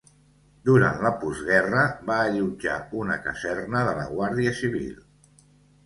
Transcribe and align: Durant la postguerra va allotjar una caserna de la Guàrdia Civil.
Durant 0.69 1.03
la 1.07 1.11
postguerra 1.23 1.83
va 2.09 2.17
allotjar 2.23 2.81
una 3.03 3.21
caserna 3.29 3.87
de 3.93 3.97
la 4.03 4.11
Guàrdia 4.17 4.59
Civil. 4.65 4.93